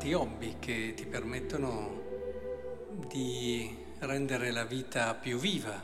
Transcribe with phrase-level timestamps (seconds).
[0.00, 5.78] tanti hobby che ti permettono di rendere la vita più viva.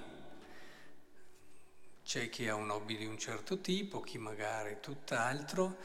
[2.03, 5.77] C'è chi ha un hobby di un certo tipo, chi magari tutt'altro,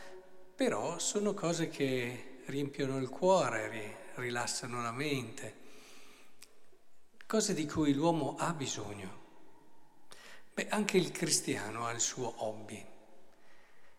[0.56, 5.56] però sono cose che riempiono il cuore, rilassano la mente,
[7.28, 9.20] cose di cui l'uomo ha bisogno.
[10.54, 12.82] Beh, anche il cristiano ha il suo hobby.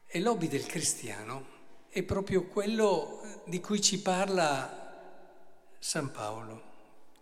[0.06, 1.60] E l'hobby del cristiano
[1.92, 6.62] è proprio quello di cui ci parla San Paolo,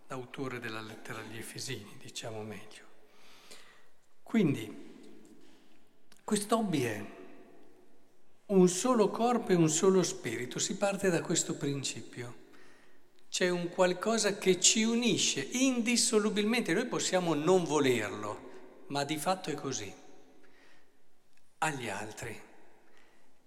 [0.07, 2.85] l'autore della lettera agli Efesini, diciamo meglio.
[4.23, 4.89] Quindi,
[6.23, 7.05] questo hobby è
[8.45, 12.35] un solo corpo e un solo spirito, si parte da questo principio.
[13.27, 19.53] C'è un qualcosa che ci unisce indissolubilmente, noi possiamo non volerlo, ma di fatto è
[19.53, 19.93] così,
[21.57, 22.50] agli altri.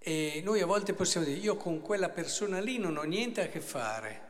[0.06, 3.48] E noi a volte possiamo dire, io con quella persona lì non ho niente a
[3.48, 4.20] che fare,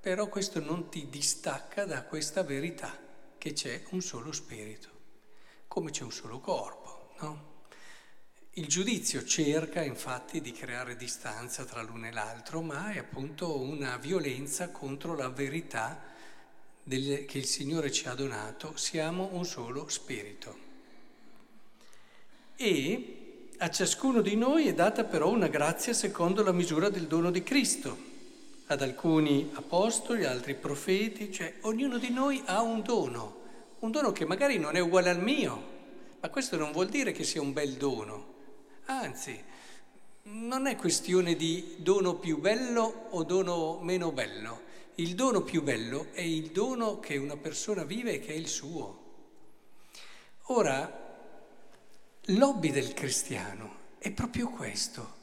[0.00, 2.98] però questo non ti distacca da questa verità,
[3.38, 4.88] che c'è un solo spirito,
[5.68, 7.58] come c'è un solo corpo, no?
[8.54, 13.98] Il giudizio cerca infatti di creare distanza tra l'uno e l'altro, ma è appunto una
[13.98, 16.02] violenza contro la verità
[16.82, 20.58] del, che il Signore ci ha donato, siamo un solo spirito.
[22.56, 23.19] E
[23.62, 27.42] a ciascuno di noi è data però una grazia secondo la misura del dono di
[27.42, 28.08] Cristo.
[28.68, 33.36] Ad alcuni apostoli, altri profeti, cioè ognuno di noi ha un dono,
[33.80, 35.62] un dono che magari non è uguale al mio,
[36.20, 38.28] ma questo non vuol dire che sia un bel dono.
[38.86, 39.38] Anzi,
[40.22, 44.62] non è questione di dono più bello o dono meno bello.
[44.94, 48.48] Il dono più bello è il dono che una persona vive e che è il
[48.48, 48.98] suo.
[50.44, 50.99] Ora,
[52.34, 55.14] L'hobby del cristiano è proprio questo,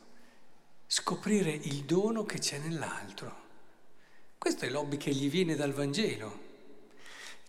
[0.88, 3.46] scoprire il dono che c'è nell'altro.
[4.38, 6.40] Questo è l'hobby che gli viene dal Vangelo.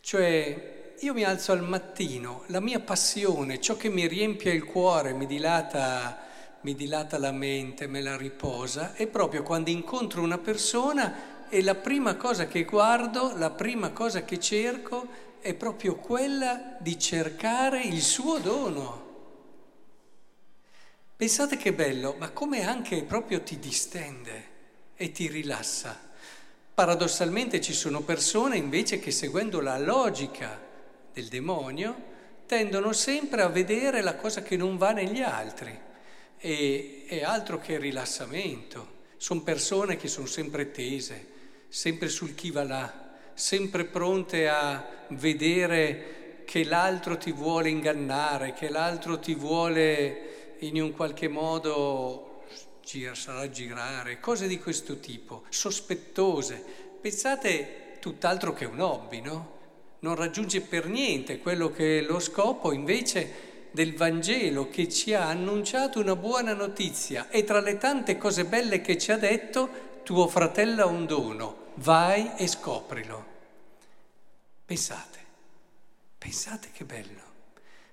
[0.01, 5.13] Cioè, io mi alzo al mattino, la mia passione, ciò che mi riempie il cuore,
[5.13, 6.21] mi dilata,
[6.61, 11.75] mi dilata la mente, me la riposa, è proprio quando incontro una persona e la
[11.75, 15.09] prima cosa che guardo, la prima cosa che cerco
[15.41, 19.08] è proprio quella di cercare il suo dono.
[21.19, 24.45] Pensate che bello, ma come anche proprio ti distende
[24.95, 25.99] e ti rilassa.
[26.73, 30.57] Paradossalmente ci sono persone invece che seguendo la logica
[31.13, 32.03] del demonio
[32.47, 35.77] tendono sempre a vedere la cosa che non va negli altri
[36.39, 38.99] e è altro che rilassamento.
[39.17, 41.27] Sono persone che sono sempre tese,
[41.67, 48.69] sempre sul chi va là, sempre pronte a vedere che l'altro ti vuole ingannare, che
[48.69, 52.43] l'altro ti vuole in un qualche modo
[52.85, 56.65] gira, sarà girare, cose di questo tipo, sospettose.
[57.01, 59.57] Pensate tutt'altro che un hobby, no?
[60.01, 65.29] Non raggiunge per niente quello che è lo scopo invece del Vangelo che ci ha
[65.29, 70.27] annunciato una buona notizia e tra le tante cose belle che ci ha detto, tuo
[70.27, 73.27] fratello ha un dono, vai e scoprilo.
[74.65, 75.19] Pensate,
[76.17, 77.28] pensate che bello.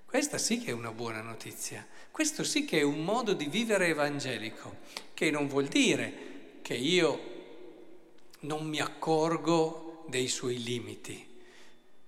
[0.06, 3.88] Questa sì che è una buona notizia, questo sì che è un modo di vivere
[3.88, 4.76] evangelico,
[5.12, 7.34] che non vuol dire che io
[8.40, 11.26] non mi accorgo dei suoi limiti,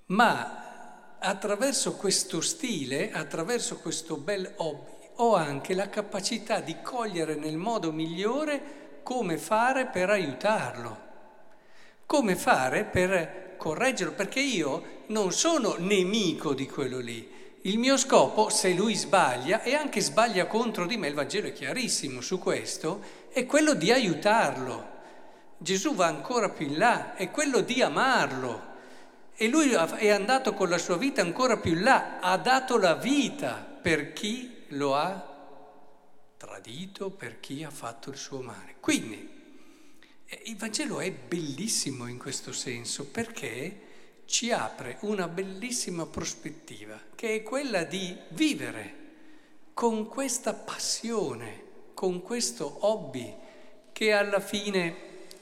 [0.07, 7.57] ma attraverso questo stile, attraverso questo bel hobby, ho anche la capacità di cogliere nel
[7.57, 10.99] modo migliore come fare per aiutarlo,
[12.07, 18.51] come fare per correggerlo, perché io non sono nemico di quello lì, il mio scopo,
[18.51, 23.03] se lui sbaglia, e anche sbaglia contro di me, il Vangelo è chiarissimo su questo,
[23.31, 24.97] è quello di aiutarlo.
[25.59, 28.67] Gesù va ancora più in là, è quello di amarlo.
[29.35, 32.94] E lui è andato con la sua vita ancora più in là, ha dato la
[32.94, 35.29] vita per chi lo ha
[36.37, 38.77] tradito, per chi ha fatto il suo male.
[38.79, 39.37] Quindi
[40.27, 43.88] eh, il Vangelo è bellissimo in questo senso perché
[44.29, 48.97] ci apre una bellissima prospettiva, che è quella di vivere
[49.73, 51.63] con questa passione,
[51.95, 53.35] con questo hobby,
[53.91, 54.95] che alla fine,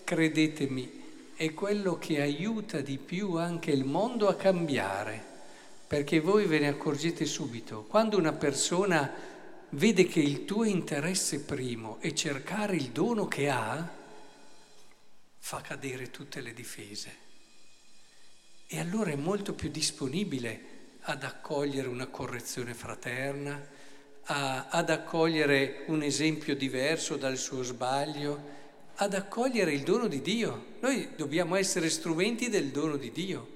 [0.05, 1.03] credetemi,
[1.35, 5.21] è quello che aiuta di più anche il mondo a cambiare,
[5.88, 9.12] perché voi ve ne accorgete subito, quando una persona
[9.71, 13.91] vede che il tuo interesse primo è cercare il dono che ha,
[15.38, 17.25] fa cadere tutte le difese
[18.68, 23.64] e allora è molto più disponibile ad accogliere una correzione fraterna,
[24.24, 28.54] a, ad accogliere un esempio diverso dal suo sbaglio,
[28.96, 30.74] ad accogliere il dono di Dio.
[30.80, 33.54] Noi dobbiamo essere strumenti del dono di Dio.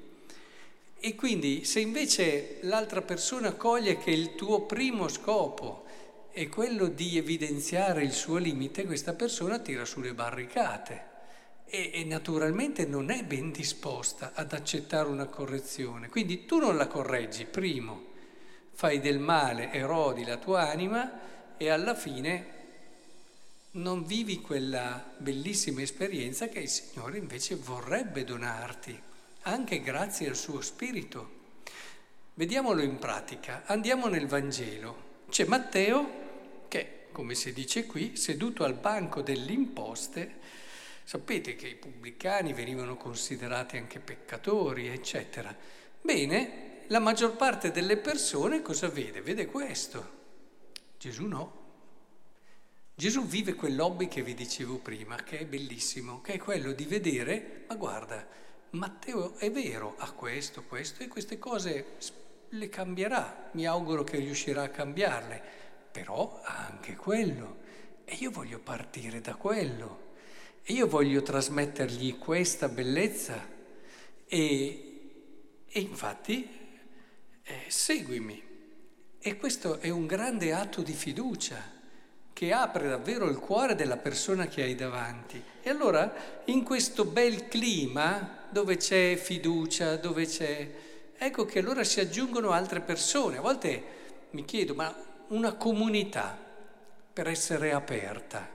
[1.00, 5.86] E quindi se invece l'altra persona coglie che il tuo primo scopo
[6.30, 11.09] è quello di evidenziare il suo limite, questa persona tira sulle barricate
[11.70, 16.08] e, e, naturalmente non è ben disposta ad accettare una correzione.
[16.08, 18.08] Quindi tu non la correggi, primo,
[18.72, 22.58] fai del male, erodi la tua anima e alla fine
[23.72, 29.00] non vivi quella bellissima esperienza che il Signore invece vorrebbe donarti,
[29.42, 31.38] anche grazie al suo Spirito.
[32.34, 35.08] Vediamolo in pratica, andiamo nel Vangelo.
[35.28, 40.38] C'è Matteo che, come si dice qui, seduto al banco delle imposte,
[41.10, 45.52] sapete che i pubblicani venivano considerati anche peccatori, eccetera.
[46.00, 49.20] Bene, la maggior parte delle persone cosa vede?
[49.20, 50.18] Vede questo.
[50.96, 51.58] Gesù no.
[52.94, 57.64] Gesù vive quell'hobby che vi dicevo prima, che è bellissimo, che è quello di vedere,
[57.66, 58.24] ma guarda,
[58.70, 61.96] Matteo è vero, ha questo, questo e queste cose
[62.50, 65.42] le cambierà, mi auguro che riuscirà a cambiarle,
[65.90, 67.58] però ha anche quello
[68.04, 70.09] e io voglio partire da quello
[70.62, 73.46] e io voglio trasmettergli questa bellezza
[74.26, 75.00] e,
[75.66, 76.48] e infatti
[77.42, 78.48] eh, seguimi.
[79.18, 81.78] E questo è un grande atto di fiducia
[82.32, 85.42] che apre davvero il cuore della persona che hai davanti.
[85.62, 90.70] E allora in questo bel clima dove c'è fiducia, dove c'è...
[91.18, 93.36] Ecco che allora si aggiungono altre persone.
[93.36, 93.82] A volte
[94.30, 94.94] mi chiedo, ma
[95.28, 96.38] una comunità
[97.12, 98.48] per essere aperta,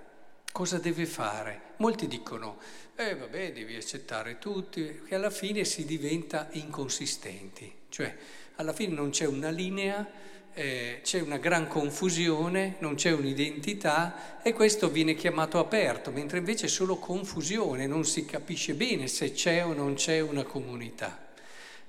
[0.56, 1.74] cosa deve fare?
[1.80, 2.56] Molti dicono,
[2.96, 7.70] eh vabbè, devi accettare tutti, che alla fine si diventa inconsistenti.
[7.90, 8.16] Cioè,
[8.56, 10.10] alla fine non c'è una linea
[10.54, 16.68] eh, c'è una gran confusione, non c'è un'identità e questo viene chiamato aperto, mentre invece
[16.68, 21.34] è solo confusione, non si capisce bene se c'è o non c'è una comunità.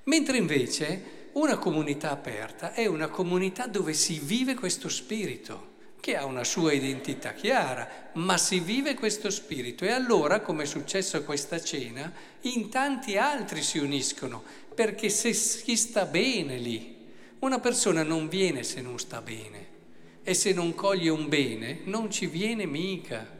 [0.03, 6.25] Mentre invece una comunità aperta è una comunità dove si vive questo spirito, che ha
[6.25, 11.21] una sua identità chiara, ma si vive questo spirito e allora, come è successo a
[11.21, 12.11] questa cena,
[12.41, 16.95] in tanti altri si uniscono, perché se si sta bene lì,
[17.39, 19.75] una persona non viene se non sta bene
[20.23, 23.35] e se non coglie un bene non ci viene mica.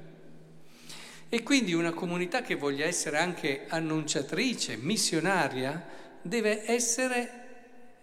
[1.29, 5.85] E quindi una comunità che voglia essere anche annunciatrice, missionaria,
[6.21, 7.46] deve essere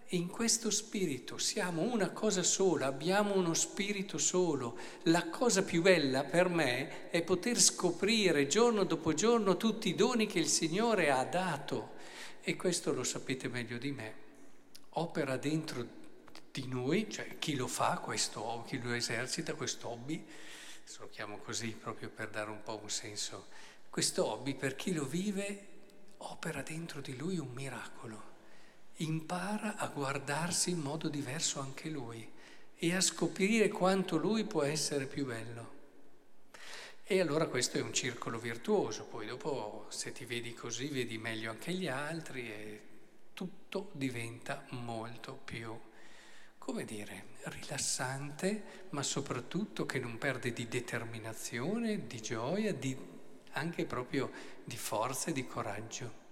[0.09, 1.37] in questo spirito.
[1.37, 4.77] Siamo una cosa sola, abbiamo uno spirito solo.
[5.03, 10.27] La cosa più bella per me è poter scoprire giorno dopo giorno tutti i doni
[10.27, 11.93] che il Signore ha dato.
[12.41, 14.23] E questo lo sapete meglio di me
[14.97, 16.03] opera dentro
[16.51, 20.25] di noi, cioè chi lo fa questo, chi lo esercita, questo hobby,
[20.83, 23.47] se lo chiamo così proprio per dare un po' un senso,
[23.89, 25.67] questo hobby per chi lo vive
[26.17, 28.33] opera dentro di lui un miracolo,
[28.97, 32.31] impara a guardarsi in modo diverso anche lui
[32.77, 35.73] e a scoprire quanto lui può essere più bello.
[37.03, 41.51] E allora questo è un circolo virtuoso, poi dopo se ti vedi così vedi meglio
[41.51, 42.81] anche gli altri e
[43.33, 45.77] tutto diventa molto più,
[46.57, 52.97] come dire, rilassante, ma soprattutto che non perde di determinazione, di gioia, di,
[53.51, 54.31] anche proprio
[54.63, 56.23] di forza e di coraggio.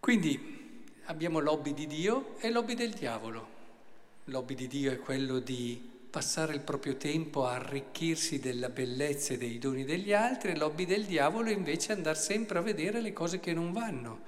[0.00, 0.57] Quindi
[1.08, 3.56] abbiamo l'hobby di Dio e l'hobby del diavolo.
[4.24, 9.38] L'hobby di Dio è quello di passare il proprio tempo a arricchirsi della bellezza e
[9.38, 13.12] dei doni degli altri e l'hobby del diavolo invece è andare sempre a vedere le
[13.12, 14.20] cose che non vanno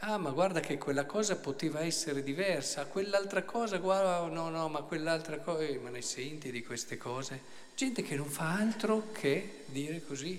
[0.00, 4.82] Ah, ma guarda che quella cosa poteva essere diversa, quell'altra cosa, guarda, no, no, ma
[4.82, 7.40] quell'altra cosa, eh, ma ne senti di queste cose?
[7.74, 10.38] Gente che non fa altro che dire così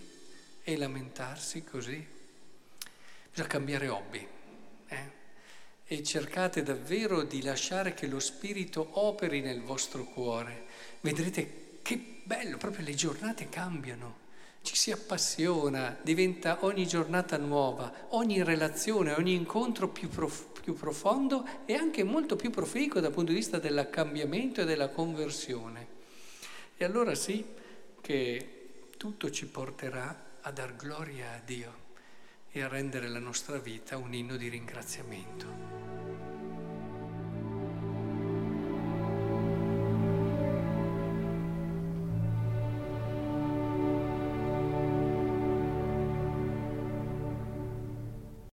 [0.63, 2.05] e lamentarsi così.
[3.31, 4.27] Bisogna cambiare hobby.
[5.87, 10.65] E cercate davvero di lasciare che lo Spirito operi nel vostro cuore.
[10.99, 14.25] Vedrete che bello, proprio le giornate cambiano
[14.67, 21.47] ci si appassiona, diventa ogni giornata nuova, ogni relazione, ogni incontro più, prof- più profondo
[21.65, 25.87] e anche molto più proficuo dal punto di vista del cambiamento e della conversione.
[26.75, 27.45] E allora sì
[28.01, 31.86] che tutto ci porterà a dar gloria a Dio
[32.57, 35.86] e a rendere la nostra vita un inno di ringraziamento.